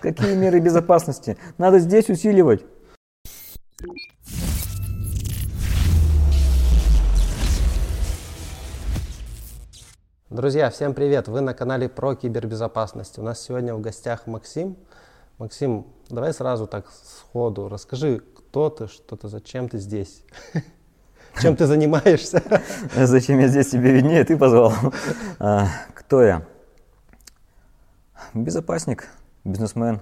[0.00, 1.36] Какие меры безопасности?
[1.58, 2.64] Надо здесь усиливать.
[10.30, 11.28] Друзья, всем привет!
[11.28, 13.18] Вы на канале про кибербезопасность.
[13.18, 14.78] У нас сегодня в гостях Максим.
[15.36, 20.24] Максим, давай сразу так сходу расскажи, кто ты, что ты, зачем ты здесь?
[21.42, 22.42] Чем ты занимаешься?
[22.96, 24.72] Зачем я здесь тебе виднее, ты позвал.
[25.38, 26.42] А, кто я?
[28.34, 29.08] Безопасник,
[29.44, 30.00] бизнесмен,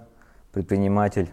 [0.52, 1.30] предприниматель,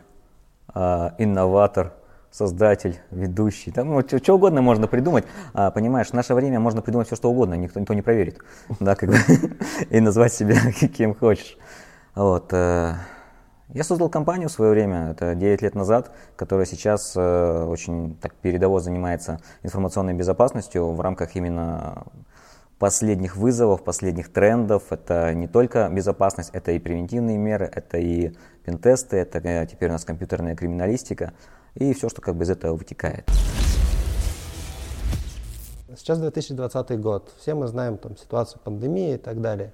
[0.67, 1.93] а, инноватор,
[2.31, 3.71] создатель, ведущий.
[3.71, 5.25] Там ну, что, что угодно можно придумать.
[5.53, 8.39] А, понимаешь, в наше время можно придумать все, что угодно, никто, никто не проверит.
[8.79, 9.15] Да, как бы,
[9.89, 10.55] и назвать себя
[10.97, 11.57] кем хочешь.
[12.13, 12.51] Вот.
[12.51, 12.95] Э,
[13.69, 18.35] я создал компанию в свое время, это 9 лет назад, которая сейчас э, очень так
[18.35, 22.03] передово занимается информационной безопасностью в рамках именно
[22.79, 24.91] последних вызовов, последних трендов.
[24.91, 28.33] Это не только безопасность, это и превентивные меры, это и
[28.65, 31.33] пентесты, это э, теперь у нас компьютерная криминалистика
[31.75, 33.29] и все, что как бы из этого вытекает.
[35.95, 37.31] Сейчас 2020 год.
[37.39, 39.73] Все мы знаем там ситуацию пандемии и так далее.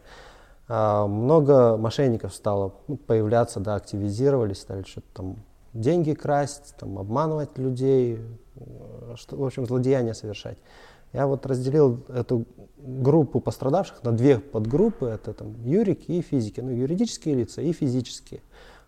[0.67, 5.35] А, много мошенников стало ну, появляться, да, активизировались, стали что-то там
[5.73, 8.19] деньги красть, там, обманывать людей,
[8.55, 10.57] э, что, в общем, злодеяния совершать.
[11.13, 12.45] Я вот разделил эту
[12.77, 18.41] группу пострадавших на две подгруппы, это там юрики и физики, ну, юридические лица и физические.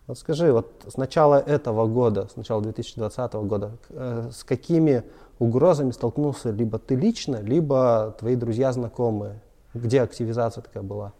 [0.08, 5.04] Вот скажи, вот с начала этого года, с начала 2020 года, э, с какими
[5.40, 9.42] угрозами столкнулся либо ты лично, либо твои друзья, знакомые?
[9.74, 11.14] Где активизация такая была?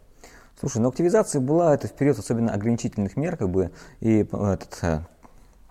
[0.60, 5.00] Слушай, ну активизация была это в период особенно ограничительных мер, как бы, и этот, э,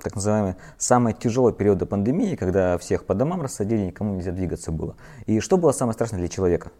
[0.03, 4.71] так называемый самый тяжелый период до пандемии, когда всех по домам рассадили, никому нельзя двигаться
[4.71, 4.95] было.
[5.25, 6.71] И что было самое страшное для человека?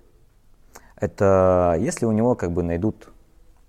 [0.95, 3.09] Это если у него как бы найдут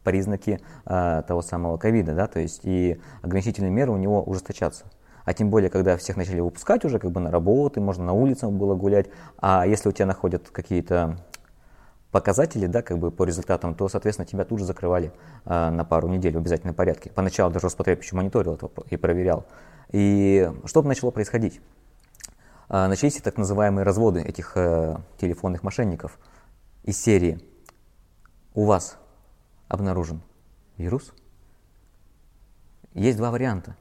[0.03, 4.85] признаки а, того самого ковида, да, то есть и ограничительные меры у него ужесточатся.
[5.25, 8.53] А тем более, когда всех начали выпускать уже как бы на работы, можно на улицах
[8.53, 9.07] было гулять,
[9.39, 11.19] а если у тебя находят какие-то
[12.15, 15.11] показатели, да, как бы по результатам, то, соответственно, тебя тут же закрывали
[15.45, 17.11] а, на пару недель в обязательном порядке.
[17.11, 19.47] Поначалу даже Роспотреб еще мониторил это и проверял.
[19.91, 21.61] И что начало происходить?
[22.69, 26.21] А, начались так называемые разводы этих а, телефонных мошенников
[26.85, 27.41] из серии
[28.55, 28.97] «У вас
[29.67, 30.23] обнаружен
[30.77, 31.13] вирус».
[32.93, 33.77] Есть два варианта.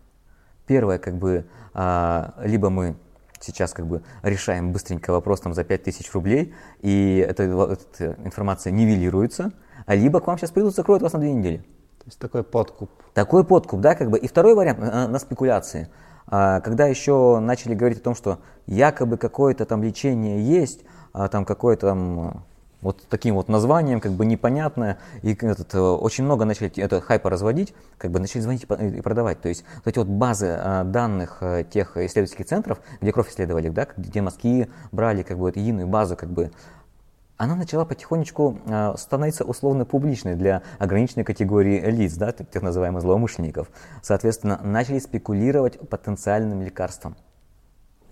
[0.65, 1.45] Первое, как бы,
[1.75, 2.95] а, либо мы
[3.43, 9.51] сейчас как бы решаем быстренько вопрос там за 5000 рублей, и эта, эта информация нивелируется,
[9.85, 11.57] а либо к вам сейчас придут, закроют вас на две недели.
[11.57, 12.89] То есть такой подкуп.
[13.13, 14.17] Такой подкуп, да, как бы.
[14.17, 15.89] И второй вариант на, на спекуляции.
[16.27, 20.81] А, когда еще начали говорить о том, что якобы какое-то там лечение есть,
[21.13, 22.45] а там какое-то там
[22.83, 27.29] вот таким вот названием, как бы непонятное, и этот, э, очень много начали это хайпа
[27.29, 29.41] разводить, как бы начали звонить и продавать.
[29.41, 33.69] То есть вот эти вот базы э, данных э, тех исследовательских центров, где кровь исследовали,
[33.69, 36.51] да, где мазки брали, как бы вот единую базу, как бы
[37.37, 38.59] она начала потихонечку
[38.95, 43.69] становиться условно публичной для ограниченной категории лиц, да, тех называемых злоумышленников.
[44.01, 47.17] Соответственно, начали спекулировать потенциальным лекарством.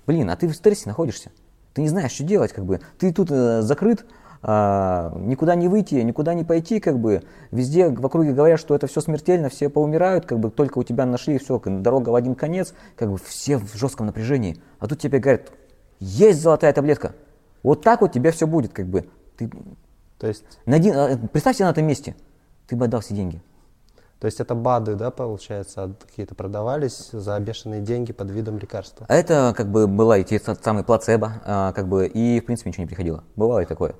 [0.08, 1.32] Блин, а ты в стрессе находишься.
[1.74, 2.82] Ты не знаешь, что делать, как бы.
[2.98, 4.06] Ты тут э, закрыт,
[4.44, 8.88] а, никуда не выйти, никуда не пойти, как бы, везде в округе говорят, что это
[8.88, 12.74] все смертельно, все поумирают, как бы, только у тебя нашли, все, дорога в один конец,
[12.96, 15.52] как бы, все в жестком напряжении, а тут тебе говорят,
[16.00, 17.14] есть золотая таблетка,
[17.62, 19.08] вот так вот тебе все будет, как бы,
[19.38, 19.50] ты,
[20.18, 22.16] то есть, найди, а, представь себе на этом месте,
[22.68, 23.42] ты бы отдал все деньги.
[24.20, 29.08] То есть это БАДы, да, получается, какие-то продавались за бешеные деньги под видом лекарства?
[29.10, 32.84] Это как бы была и те самые плацебо, а, как бы, и в принципе ничего
[32.84, 33.24] не приходило.
[33.36, 33.96] Бывало и такое.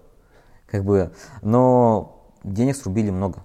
[0.72, 1.12] Как бы,
[1.42, 3.44] но денег срубили много.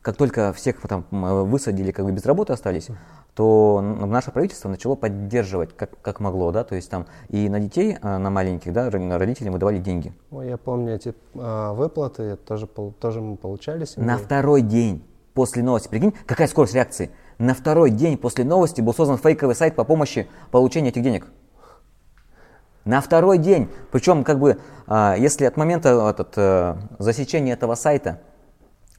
[0.00, 2.88] Как только всех там высадили, как бы без работы остались,
[3.34, 7.98] то наше правительство начало поддерживать как, как могло, да, то есть там и на детей,
[8.00, 10.14] а, на маленьких, да, родителям выдавали деньги.
[10.30, 13.86] Ой, я помню эти э, выплаты, тоже, тоже мы получали.
[13.96, 17.10] На второй день после новости, прикинь, какая скорость реакции.
[17.38, 21.26] На второй день после новости был создан фейковый сайт по помощи получения этих денег.
[22.84, 28.20] На второй день, причем как бы, а, если от момента этот, э, засечения этого сайта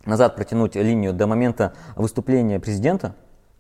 [0.06, 3.16] назад протянуть линию до момента выступления президента,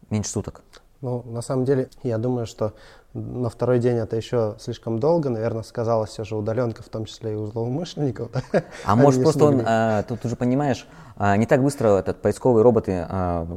[0.10, 0.62] меньше суток.
[1.02, 2.74] Ну, на самом деле, я думаю, что
[3.14, 7.34] на второй день это еще слишком долго, наверное, сказалась все же удаленка, в том числе
[7.34, 8.30] и у злоумышленников.
[8.86, 10.88] А может просто он, а, тут уже понимаешь,
[11.18, 13.48] а, не так быстро этот поисковые роботы а,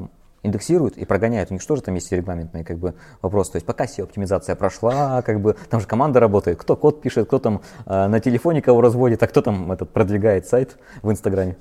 [0.44, 1.50] индексируют и прогоняют.
[1.50, 3.50] У них что же там есть регламентный как бы, вопрос.
[3.50, 7.41] То есть пока SEO-оптимизация прошла, как бы, там же команда работает, кто код пишет, кто
[7.41, 11.56] там э, на телефоне кого разводит, а кто там этот, продвигает сайт в Инстаграме.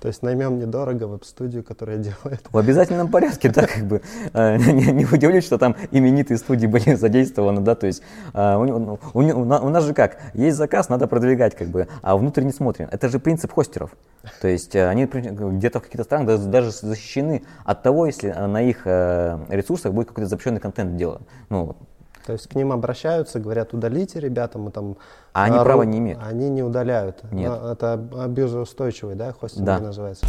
[0.00, 2.42] То есть наймем недорого веб-студию, которая делает.
[2.50, 4.02] В обязательном порядке, да, как бы.
[4.32, 8.02] Э, не, удивлюсь, что там именитые студии были задействованы, да, то есть
[8.32, 12.16] э, у, у, у, у нас же как, есть заказ, надо продвигать, как бы, а
[12.16, 12.88] внутрь не смотрим.
[12.90, 13.90] Это же принцип хостеров.
[14.40, 18.86] То есть э, они где-то в каких-то странах даже защищены от того, если на их
[18.86, 21.22] ресурсах будет какой-то запрещенный контент делать.
[21.48, 21.76] Ну,
[22.24, 24.96] то есть к ним обращаются, говорят, удалите, ребята, мы там...
[25.34, 26.20] А они права не имеют?
[26.22, 27.22] Они не удаляют.
[27.30, 27.52] Нет.
[27.52, 29.78] Это абьюзоустойчивый, да, хостинг да.
[29.78, 30.26] называется.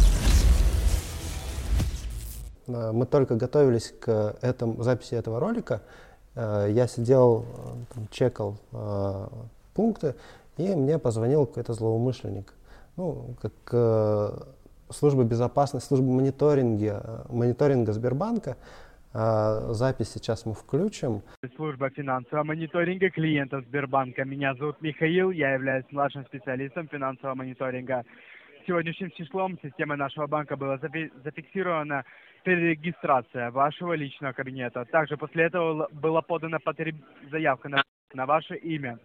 [2.66, 5.80] Мы только готовились к этому, записи этого ролика.
[6.34, 7.46] Э, я сидел,
[7.94, 9.26] там, чекал э,
[9.72, 10.16] пункты,
[10.56, 12.52] и мне позвонил какой-то злоумышленник.
[12.96, 14.38] Ну, как э,
[14.90, 18.56] служба безопасности, служба мониторинга, мониторинга Сбербанка
[19.16, 21.22] запись сейчас мы включим.
[21.56, 24.24] Служба финансового мониторинга клиентов Сбербанка.
[24.24, 28.04] Меня зовут Михаил, я являюсь младшим специалистом финансового мониторинга.
[28.66, 32.04] Сегодняшним числом системой нашего банка была зафиксирована
[32.44, 34.84] перерегистрация вашего личного кабинета.
[34.84, 36.96] Также после этого была подана потреб...
[37.30, 37.82] заявка на,
[38.12, 38.98] на ваше имя.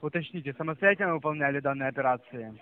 [0.00, 2.52] Уточните, самостоятельно выполняли данные операции?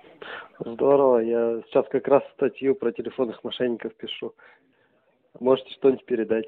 [0.59, 4.35] Здорово, я сейчас как раз статью про телефонных мошенников пишу.
[5.39, 6.47] Можете что-нибудь передать?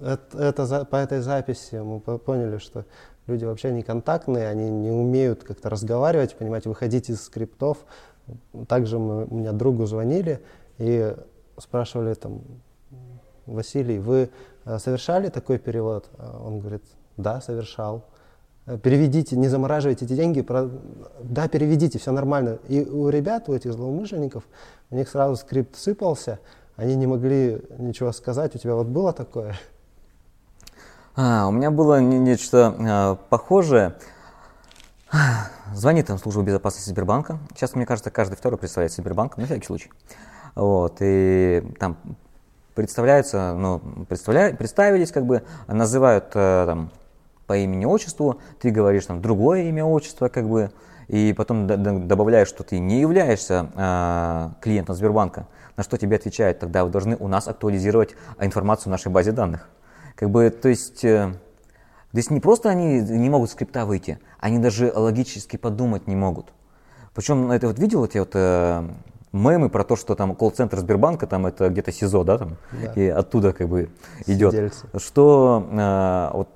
[0.00, 2.84] Это, это, по этой записи мы поняли, что
[3.26, 7.78] люди вообще не контактные, они не умеют как-то разговаривать, понимаете, выходить из скриптов.
[8.68, 10.40] Также мы, у меня другу звонили
[10.78, 11.14] и
[11.58, 12.42] спрашивали там,
[13.46, 14.30] Василий, вы
[14.64, 16.08] э, совершали такой перевод?
[16.18, 16.84] Он говорит,
[17.16, 18.04] да, совершал.
[18.66, 20.42] «Э, переведите, не замораживайте эти деньги.
[20.42, 20.70] Про...
[21.22, 22.58] Да, переведите, все нормально.
[22.68, 24.44] И у ребят, у этих злоумышленников,
[24.90, 26.38] у них сразу скрипт сыпался,
[26.76, 28.54] они не могли ничего сказать.
[28.54, 29.56] У тебя вот было такое?
[31.22, 33.96] А, у меня было нечто а, похожее.
[35.74, 37.38] Звонит там служба безопасности Сбербанка.
[37.54, 39.90] Сейчас, мне кажется, каждый второй представляет Сбербанк, на всякий случай.
[40.54, 41.98] Вот, и там
[42.74, 46.90] представляются, ну, представля, представились, как бы, называют э, там
[47.46, 50.72] по имени, отчеству, ты говоришь там другое имя, отчество, как бы,
[51.08, 55.46] и потом добавляешь, что ты не являешься э, клиентом Сбербанка,
[55.76, 59.68] на что тебе отвечают, тогда вы должны у нас актуализировать информацию в нашей базе данных.
[60.14, 61.32] Как бы, то есть, э,
[62.12, 66.52] то есть не просто они не могут скрипта выйти, они даже логически подумать не могут.
[67.14, 68.88] Причем, это вот видел эти вот э,
[69.32, 72.92] мемы про то, что там колл-центр Сбербанка, там это где-то СИЗО, да, там, да.
[72.94, 73.90] и оттуда как бы
[74.26, 74.52] идет.
[74.52, 74.86] Сидельцы.
[74.96, 76.48] Что э, вот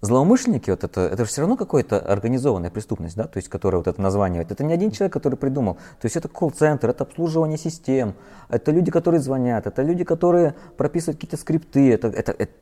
[0.00, 3.88] Злоумышленники, вот это, это же все равно какая-то организованная преступность, да, то есть, которая вот
[3.88, 8.14] это название, это не один человек, который придумал, то есть это колл-центр, это обслуживание систем,
[8.48, 12.52] это люди, которые звонят, это люди, которые прописывают какие-то скрипты, это, это, это,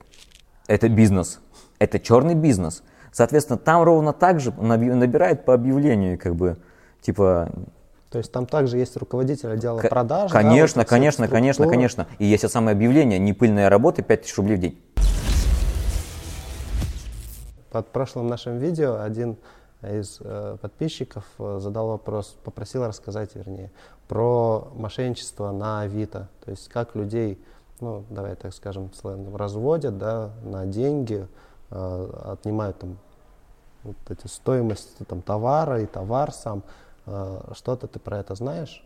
[0.66, 1.40] это бизнес,
[1.78, 2.82] это черный бизнес.
[3.12, 6.56] Соответственно, там ровно так же набирают по объявлению, как бы,
[7.00, 7.50] типа...
[8.10, 10.30] То есть там также есть руководитель отдела продаж?
[10.30, 12.06] Конечно, да, вот конечно, конечно, конечно.
[12.18, 14.78] И есть самое объявление, непыльная работа, 5000 рублей в день.
[17.76, 19.36] Под прошлым нашим видео один
[19.82, 23.70] из э, подписчиков э, задал вопрос, попросил рассказать, вернее,
[24.08, 26.30] про мошенничество на Авито.
[26.42, 27.38] То есть как людей,
[27.80, 28.90] ну, давай так скажем,
[29.34, 31.28] разводят да, на деньги,
[31.70, 32.96] э, отнимают там
[33.82, 36.62] вот эти стоимости там, товара и товар сам.
[37.04, 38.82] Э, что-то ты про это знаешь?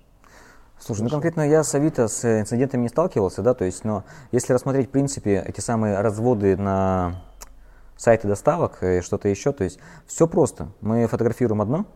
[0.80, 4.02] Слушай, ну конкретно я с Авито с инцидентами не сталкивался, да, то есть, но
[4.32, 7.22] если рассмотреть, в принципе, эти самые разводы на
[8.00, 9.52] сайты доставок и что-то еще.
[9.52, 10.68] То есть все просто.
[10.80, 11.86] Мы фотографируем одно,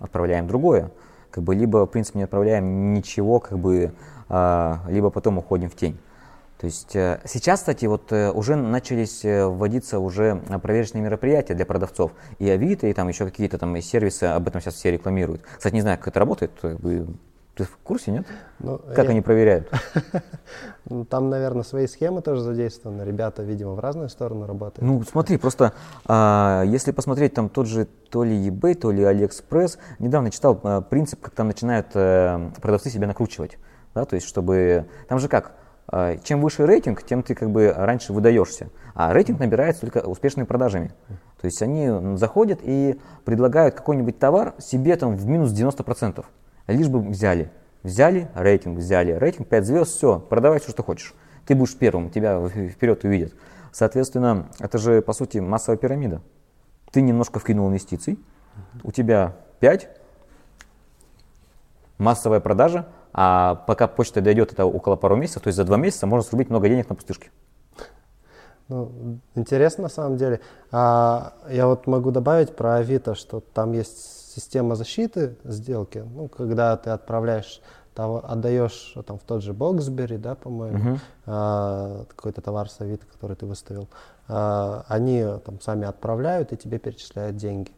[0.00, 0.90] отправляем другое.
[1.30, 3.94] Как бы, либо, в принципе, не отправляем ничего, как бы,
[4.28, 5.98] а, либо потом уходим в тень.
[6.58, 11.66] То есть э, сейчас, кстати, вот э, уже начались э, вводиться уже проверочные мероприятия для
[11.66, 12.12] продавцов.
[12.38, 15.42] И Авито, и там еще какие-то там сервисы об этом сейчас все рекламируют.
[15.42, 16.52] Кстати, не знаю, как это работает.
[17.54, 18.26] Ты в курсе, нет?
[18.60, 19.10] Ну, как я...
[19.10, 19.70] они проверяют?
[20.90, 23.02] Ну, там, наверное, свои схемы тоже задействованы.
[23.02, 24.82] Ребята, видимо, в разные стороны работают.
[24.82, 25.72] Ну, смотри, просто
[26.06, 30.80] а, если посмотреть там тот же то ли eBay, то ли AliExpress, недавно читал а,
[30.82, 33.58] принцип, как там начинают а, продавцы себя накручивать.
[33.94, 34.86] Да, то есть, чтобы...
[35.08, 35.52] Там же как?
[35.86, 38.68] А, чем выше рейтинг, тем ты как бы раньше выдаешься.
[38.94, 40.92] А рейтинг набирается только успешными продажами.
[41.40, 46.24] То есть они заходят и предлагают какой-нибудь товар себе там в минус 90%
[46.72, 47.50] лишь бы взяли.
[47.82, 51.14] Взяли рейтинг, взяли рейтинг, 5 звезд, все, продавай все, что хочешь.
[51.46, 53.34] Ты будешь первым, тебя вперед увидят.
[53.72, 56.20] Соответственно, это же, по сути, массовая пирамида.
[56.92, 58.18] Ты немножко вкинул инвестиций,
[58.84, 59.88] у тебя 5,
[61.98, 66.06] массовая продажа, а пока почта дойдет, это около пару месяцев, то есть за два месяца
[66.06, 67.30] можно срубить много денег на пустышке.
[68.68, 70.40] Ну, интересно на самом деле.
[70.70, 76.76] А, я вот могу добавить про Авито, что там есть система защиты сделки, ну, когда
[76.76, 77.60] ты отправляешь
[77.94, 82.06] отдаешь там в тот же Боксбери, да, по-моему, uh-huh.
[82.06, 83.88] какой-то товар с Авито, который ты выставил,
[84.26, 87.70] они там сами отправляют и тебе перечисляют деньги.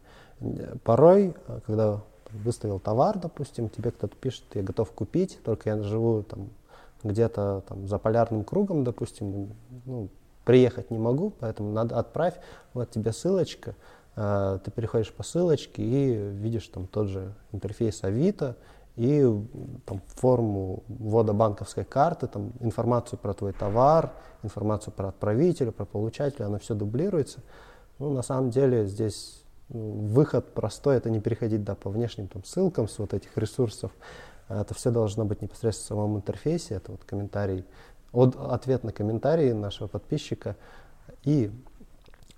[0.85, 1.35] Порой,
[1.67, 6.51] когда выставил товар, допустим, тебе кто-то пишет, я готов купить, только я живу там
[7.03, 9.53] где-то там за полярным кругом, допустим,
[9.85, 10.09] ну,
[10.45, 12.35] приехать не могу, поэтому надо отправь,
[12.73, 13.75] вот тебе ссылочка,
[14.15, 18.57] ты переходишь по ссылочке и видишь там тот же интерфейс Авито
[18.97, 19.27] и
[19.87, 24.13] там форму ввода банковской карты, там информацию про твой товар,
[24.45, 27.41] информацию про отправителя, про получателя, оно все дублируется.
[27.99, 32.45] Ну, на самом деле здесь ну, выход простой, это не переходить да, по внешним там,
[32.45, 33.91] ссылкам с вот этих ресурсов.
[34.49, 36.75] Это все должно быть непосредственно в самом интерфейсе.
[36.75, 37.65] Это вот комментарий,
[38.13, 40.57] от, ответ на комментарии нашего подписчика
[41.25, 41.51] и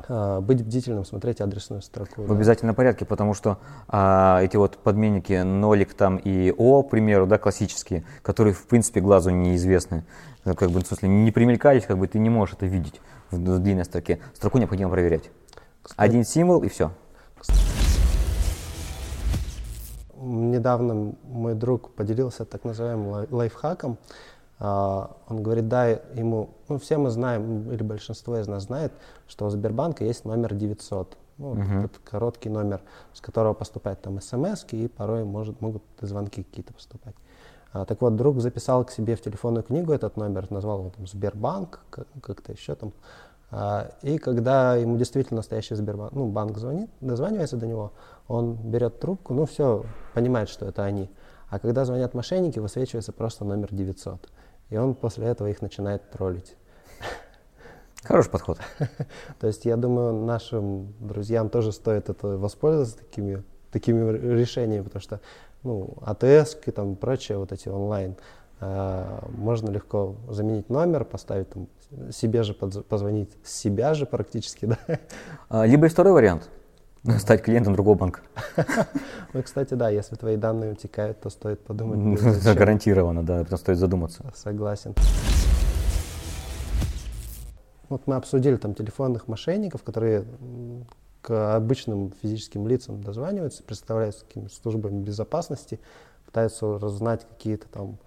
[0.08, 2.22] быть бдительным, смотреть адресную строку.
[2.22, 2.34] В да.
[2.34, 7.38] обязательном порядке, потому что а, эти вот подменники нолик там и О, к примеру, да,
[7.38, 10.04] классические, которые в принципе глазу неизвестны,
[10.44, 13.00] как бы, в смысле, не примелькались, как бы ты не можешь это видеть
[13.30, 14.20] в, в длинной строке.
[14.34, 15.30] Строку необходимо проверять.
[15.82, 16.92] Кстати, Один символ и все.
[20.18, 23.98] Недавно мой друг поделился так называемым лайфхаком.
[24.58, 28.92] А, он говорит, да, ему, ну все мы знаем, или большинство из нас знает,
[29.28, 31.16] что у Сбербанка есть номер 900.
[31.38, 31.84] Ну, uh-huh.
[31.84, 32.80] этот короткий номер,
[33.12, 37.14] с которого поступают там смс и порой может, могут звонки какие-то поступать.
[37.72, 41.06] А, так вот, друг записал к себе в телефонную книгу этот номер, назвал его там
[41.06, 42.94] Сбербанк, как-то еще там.
[43.50, 47.92] А, и когда ему действительно настоящий Сбербанк, ну, банк звонит, дозванивается до него,
[48.28, 49.84] он берет трубку, ну, все,
[50.14, 51.10] понимает, что это они.
[51.50, 54.26] А когда звонят мошенники, высвечивается просто номер 900.
[54.70, 56.56] И он после этого их начинает троллить.
[58.02, 58.58] Хороший подход.
[59.40, 63.42] То есть я думаю, нашим друзьям тоже стоит это воспользоваться такими,
[63.72, 65.20] такими решениями, потому что
[65.62, 68.16] ну, АТС и там прочее, вот эти онлайн,
[68.60, 71.68] э, можно легко заменить номер, поставить там
[72.12, 74.98] себе же позвонить с себя же практически, да.
[75.48, 76.48] А, либо и второй вариант–
[77.18, 78.20] стать клиентом другого банка.
[79.32, 82.22] Ну, кстати, да, если твои данные утекают, то стоит подумать.
[82.42, 84.24] Гарантированно, да, это стоит задуматься.
[84.34, 84.94] Согласен.
[87.90, 90.24] Вот мы обсудили там телефонных мошенников, которые
[91.20, 95.80] к обычным физическим лицам дозваниваются, представляются какими службами безопасности,
[96.24, 97.98] пытаются разузнать какие-то там,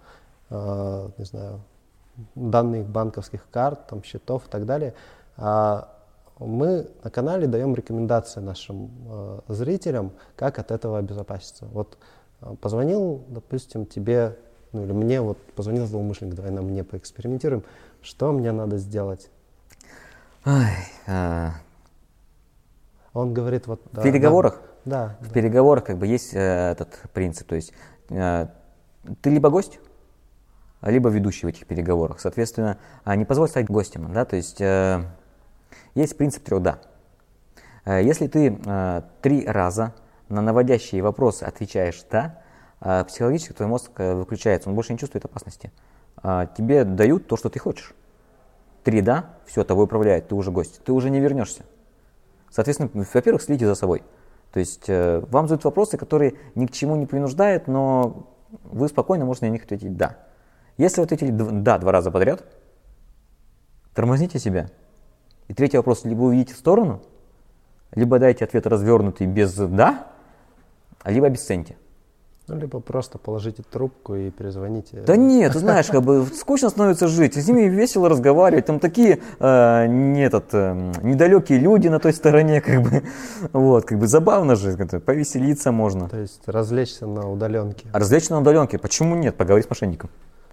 [0.48, 1.60] э, не знаю,
[2.34, 4.94] данных банковских карт, там, счетов и так далее.
[5.36, 5.99] А
[6.46, 11.66] мы на канале даем рекомендации нашим э, зрителям, как от этого обезопаситься.
[11.66, 11.98] Вот
[12.40, 14.36] э, позвонил, допустим, тебе,
[14.72, 17.62] ну или мне, вот позвонил злоумышленник, давай на мне поэкспериментируем,
[18.02, 19.30] что мне надо сделать?
[20.46, 20.70] Ой,
[21.06, 21.52] а...
[23.12, 23.82] Он говорит вот...
[23.92, 24.60] В переговорах?
[24.84, 25.16] Да.
[25.20, 25.34] В да.
[25.34, 27.72] переговорах как бы есть э, этот принцип, то есть
[28.08, 28.46] э,
[29.20, 29.78] ты либо гость,
[30.82, 32.20] либо ведущий в этих переговорах.
[32.20, 34.12] Соответственно, а, не позволь стать гостем.
[34.12, 34.24] Да?
[34.24, 35.04] То есть э,
[35.94, 36.78] есть принцип трех «да».
[37.84, 39.94] Э, если ты э, три раза
[40.28, 42.42] на наводящие вопросы отвечаешь «да»,
[42.80, 45.70] психологически твой мозг выключается, он больше не чувствует опасности.
[46.56, 47.94] Тебе дают то, что ты хочешь.
[48.84, 51.64] Три «да», все, тобой управляет, ты уже гость, ты уже не вернешься.
[52.50, 54.02] Соответственно, во-первых, следите за собой.
[54.52, 58.30] То есть вам задают вопросы, которые ни к чему не принуждают, но
[58.64, 60.16] вы спокойно можете на них ответить «да».
[60.78, 62.42] Если вы ответили «да» два раза подряд,
[63.92, 64.70] тормозните себя.
[65.50, 67.00] И третий вопрос, либо увидите в сторону,
[67.92, 70.06] либо дайте ответ развернутый без «да»,
[71.04, 71.76] либо обесценьте.
[72.46, 75.02] Ну, либо просто положите трубку и перезвоните.
[75.04, 79.18] Да нет, ты знаешь, как бы скучно становится жить, с ними весело разговаривать, там такие
[79.40, 83.02] э, не этот, э, недалекие люди на той стороне, как бы,
[83.52, 86.08] вот, как бы забавно же, повеселиться можно.
[86.08, 87.88] То есть развлечься на удаленке.
[87.92, 90.10] развлечься на удаленке, почему нет, поговорить с мошенником.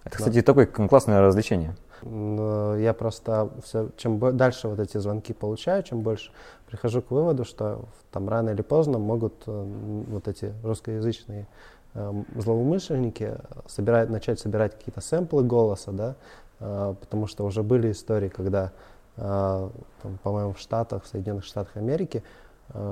[0.07, 1.75] Это, кстати, такое классное развлечение.
[2.03, 6.31] Я просто все, чем дальше вот эти звонки получаю, чем больше
[6.67, 11.47] прихожу к выводу, что там рано или поздно могут э, вот эти русскоязычные
[11.93, 16.15] э, злоумышленники собирать, начать собирать какие-то сэмплы голоса, да,
[16.59, 18.71] э, потому что уже были истории, когда,
[19.15, 22.23] по-моему, в Штатах, в Соединенных Штатах Америки,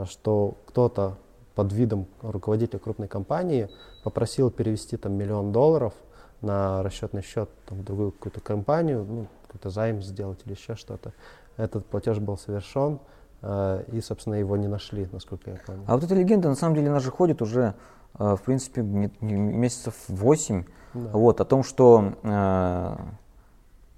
[0.05, 1.17] что кто-то
[1.53, 3.69] под видом руководителя крупной компании
[4.03, 5.93] попросил перевести там миллион долларов–
[6.45, 11.13] на расчетный счет там, в другую какую-то компанию, ну, какой-то займ сделать или еще что-то.
[11.57, 12.99] Этот платеж был совершен,
[13.41, 15.83] э, и, собственно, его не нашли, насколько я помню.
[15.87, 17.73] А вот эта легенда, на самом деле, она же ходит уже,
[18.19, 21.09] э, в принципе, не, не, месяцев 8, да.
[21.11, 22.13] вот, о том, что...
[22.23, 22.95] Э,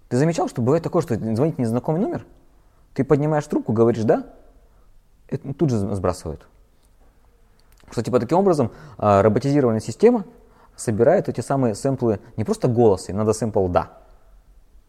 [0.10, 2.25] ты замечал, что бывает такое, что звонит незнакомый номер,
[2.94, 4.25] ты поднимаешь трубку, говоришь «да»,
[5.27, 6.48] это тут же сбрасывают.
[7.92, 10.24] Что, типа, таким образом, э, роботизированная система–
[10.78, 13.98] собирает эти самые сэмплы не просто голоса, им надо сэмпл «да».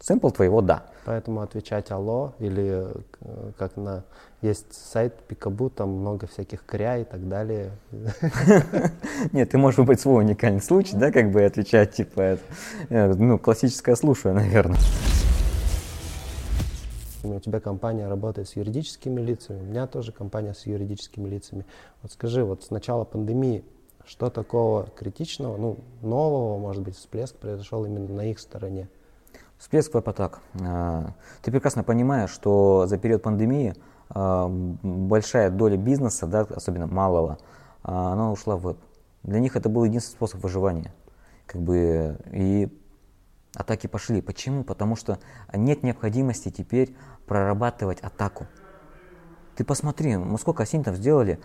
[0.00, 0.84] Сэмпл твоего «да».
[1.04, 2.86] Поэтому отвечать «алло» или
[3.20, 4.04] э, как на...
[4.42, 7.72] Есть сайт Пикабу, там много всяких кря и так далее.
[9.32, 12.42] Нет, ты можешь выбрать свой уникальный случай, да, как бы отвечать, типа, это,
[12.90, 14.78] э, ну, классическое слушаю, наверное.
[17.24, 21.66] У тебя компания работает с юридическими лицами, у меня тоже компания с юридическими лицами.
[22.02, 23.64] Вот скажи, вот с начала пандемии
[24.08, 28.88] что такого критичного, ну, нового, может быть, всплеск произошел именно на их стороне?
[29.58, 30.40] Всплеск веб-атак.
[30.62, 31.12] А,
[31.42, 33.74] ты прекрасно понимаешь, что за период пандемии
[34.08, 37.38] а, большая доля бизнеса, да, особенно малого,
[37.82, 38.78] а, она ушла в веб.
[39.24, 40.94] Для них это был единственный способ выживания.
[41.44, 42.68] Как бы, и
[43.54, 44.22] атаки пошли.
[44.22, 44.64] Почему?
[44.64, 45.18] Потому что
[45.52, 46.96] нет необходимости теперь
[47.26, 48.46] прорабатывать атаку.
[49.54, 51.40] Ты посмотри, мы сколько осинтов сделали,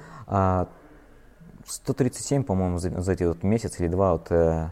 [1.66, 4.70] 137, по-моему, за, за эти вот месяц или два вот, э,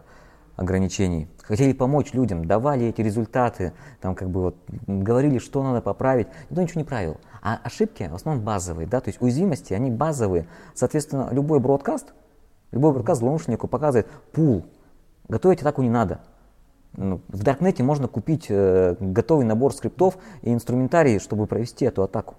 [0.56, 1.28] ограничений.
[1.44, 4.56] Хотели помочь людям, давали эти результаты, там как бы вот
[4.88, 6.28] говорили, что надо поправить.
[6.50, 7.18] Никто ничего не правил.
[7.42, 10.48] А ошибки в основном базовые, да, то есть уязвимости, они базовые.
[10.76, 12.14] Соответственно, любой бродкаст,
[12.72, 14.66] любой бродкаст злоумышленнику показывает пул.
[15.28, 16.20] Готовить атаку не надо.
[16.98, 22.36] Ну, в Даркнете можно купить э, готовый набор скриптов и инструментарий, чтобы провести эту атаку.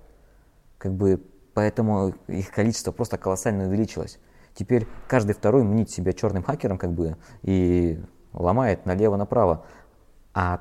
[0.76, 1.22] Как бы,
[1.54, 4.18] поэтому их количество просто колоссально увеличилось.
[4.54, 9.64] Теперь каждый второй мнит себя черным хакером как бы и ломает налево-направо.
[10.34, 10.60] А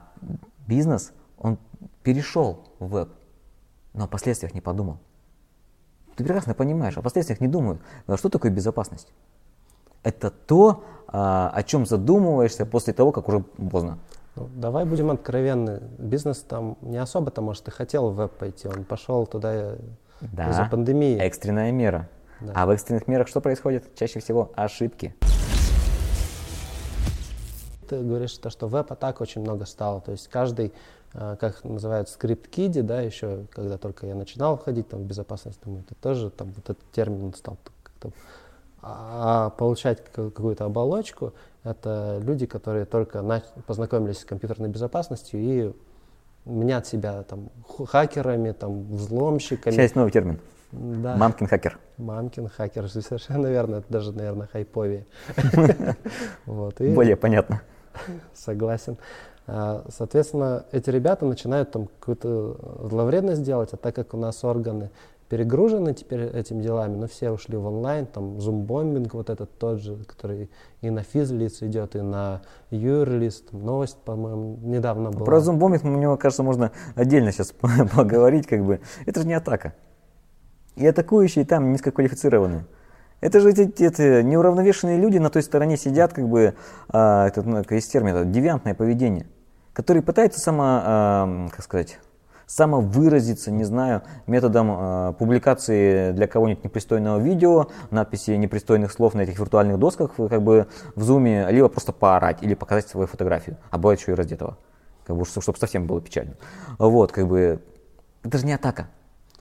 [0.68, 1.58] бизнес, он
[2.04, 3.10] перешел в веб,
[3.94, 4.98] но о последствиях не подумал.
[6.16, 7.82] Ты прекрасно понимаешь, о последствиях не думают.
[8.08, 9.12] А что такое безопасность?
[10.04, 14.00] Это то, а, о чем задумываешься после того, как уже поздно.
[14.36, 15.82] Ну, давай будем откровенны.
[15.98, 18.68] Бизнес там не особо-то, может, и хотел в веб пойти.
[18.68, 19.76] Он пошел туда
[20.22, 21.18] да, из-за пандемии.
[21.20, 22.10] экстренная мера.
[22.42, 22.54] Да.
[22.56, 23.96] А в экстренных мерах что происходит?
[23.96, 25.16] Чаще всего ошибки.
[27.88, 30.02] Ты говоришь, то, что веб-атак очень много стало.
[30.02, 30.74] То есть каждый,
[31.14, 35.84] э, как называют, скрипт-киди, да, еще когда только я начинал входить там, в безопасность, думаю,
[35.86, 38.12] это тоже там вот этот термин стал как-то
[38.84, 45.74] а получать какую-то оболочку, это люди, которые только познакомились с компьютерной безопасностью и
[46.46, 49.74] мнят себя там хакерами, там взломщиками.
[49.74, 50.40] Сейчас новый термин.
[50.72, 51.16] Да.
[51.18, 51.80] Мамкин хакер.
[51.98, 55.06] Мамкин хакер, совершенно верно, это даже, наверное, хайповее.
[56.46, 57.62] Более понятно.
[58.34, 58.98] Согласен.
[59.48, 64.92] А, соответственно, эти ребята начинают там какую-то зловредность делать, а так как у нас органы
[65.32, 69.96] перегружены теперь этими делами, но все ушли в онлайн, там зумбомбинг вот этот тот же,
[70.04, 70.50] который
[70.82, 75.26] и на физлиц идет, и на юрлист, новость, по-моему, недавно была.
[75.26, 77.54] Про зумбомбинг, мне кажется, можно отдельно сейчас
[77.96, 79.74] поговорить, как бы, это же не атака.
[80.76, 82.66] И атакующие там низкоквалифицированные.
[83.22, 86.56] Это же эти, эти неуравновешенные люди на той стороне сидят, как бы,
[86.90, 89.28] а, это, ну, есть термин, это девиантное поведение,
[89.74, 92.00] которые пытаются само, а, как сказать,
[92.52, 99.40] самовыразиться, не знаю, методом э, публикации для кого-нибудь непристойного видео, надписи непристойных слов на этих
[99.40, 104.02] виртуальных досках, как бы в зуме, либо просто поорать или показать свою фотографию, а бывает
[104.02, 104.58] еще и раздетого,
[105.06, 106.34] как бы, чтобы совсем было печально.
[106.78, 107.62] Вот, как бы,
[108.22, 108.90] это же не атака,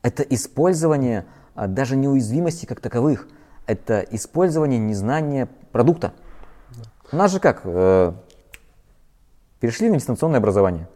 [0.02, 3.28] это использование а, даже неуязвимости как таковых.
[3.66, 6.12] Это использование незнания продукта.
[7.12, 7.62] У нас же как?
[7.64, 8.12] Э,
[9.60, 10.88] перешли на дистанционное образование.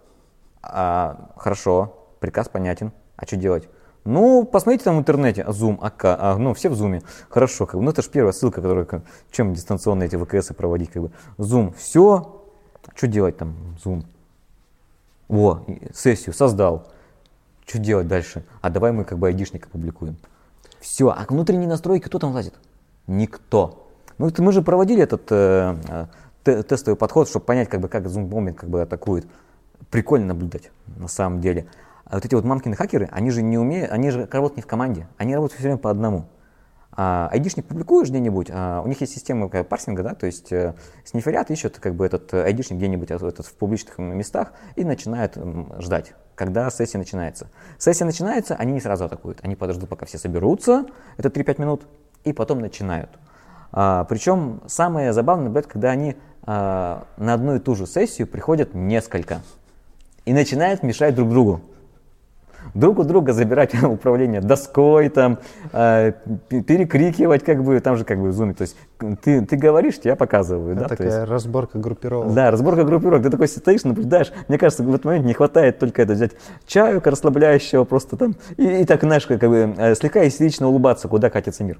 [0.62, 2.92] А, хорошо, приказ понятен.
[3.16, 3.68] А что делать?
[4.04, 7.02] Ну, посмотрите там в интернете, Zoom, АК, а, ну, все в Zoom.
[7.28, 10.90] Хорошо, как бы, ну, это же первая ссылка, которая, как, чем дистанционные эти ВКС проводить,
[10.90, 11.10] как бы.
[11.38, 12.44] Zoom, все,
[12.94, 14.04] что делать там, Zoom?
[15.28, 15.64] Во,
[15.94, 16.86] сессию создал.
[17.66, 18.44] Что делать дальше?
[18.60, 20.16] А давай мы как бы айдишника публикуем.
[20.80, 22.54] Все, а внутренние настройки кто там лазит?
[23.06, 23.88] Никто.
[24.18, 26.08] Мы, мы же проводили этот э,
[26.44, 29.26] э, тестовый подход, чтобы понять, как бы, как зумбомбинг как бы атакует.
[29.90, 31.66] Прикольно наблюдать, на самом деле.
[32.04, 34.66] А вот эти вот мамкины хакеры, они же не умеют, они же работают не в
[34.66, 36.26] команде, они работают все время по одному.
[36.96, 41.50] А, айдишник публикуешь где-нибудь, а, у них есть система парсинга, да, то есть э, сниферят
[41.50, 45.36] ищут как бы этот айдишник где-нибудь а, этот, в публичных местах и начинают
[45.78, 47.48] ждать когда сессия начинается.
[47.78, 51.82] Сессия начинается, они не сразу атакуют, они подождут, пока все соберутся, это 3-5 минут,
[52.24, 53.10] и потом начинают.
[53.72, 58.74] А, причем самое забавное бывает, когда они а, на одну и ту же сессию приходят
[58.74, 59.40] несколько
[60.24, 61.60] и начинают мешать друг другу
[62.72, 65.38] друг у друга забирать управление доской, там,
[65.72, 66.12] э,
[66.48, 68.76] перекрикивать, как бы, там же как бы в зуме, то есть
[69.22, 70.72] ты, ты говоришь, я показываю.
[70.72, 70.88] Это да?
[70.88, 72.32] такая есть, разборка группировок.
[72.32, 76.02] Да, разборка группировок, ты такой стоишь, наблюдаешь, мне кажется, в этот момент не хватает только
[76.02, 76.32] это взять
[76.66, 81.30] чаю расслабляющего просто там, и, и так, знаешь, как бы э, слегка истерично улыбаться, куда
[81.30, 81.78] катится мир.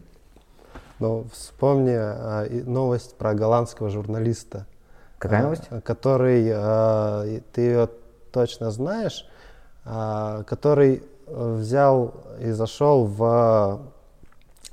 [1.01, 4.66] Но вспомни а, и новость про голландского журналиста.
[5.18, 5.68] Какая а, новость?
[5.83, 7.88] Который, и ты ее
[8.35, 9.27] точно знаешь,
[9.85, 13.81] который взял и зашел в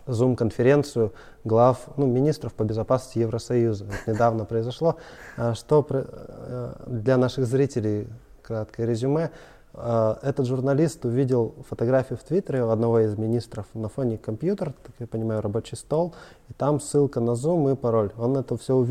[0.08, 3.86] Zoom-конференцию глав, ну, министров по безопасности Евросоюза.
[3.86, 4.98] Это недавно произошло.
[5.38, 8.08] А Что э, для наших зрителей
[8.42, 9.32] краткое резюме.
[9.74, 15.08] А, Этот журналист увидел фотографию в Твиттере одного из министров на фоне компьютер, так я
[15.08, 16.14] понимаю, рабочий стол,
[16.50, 18.12] и там ссылка на Zoom и пароль.
[18.18, 18.80] Он это все увидел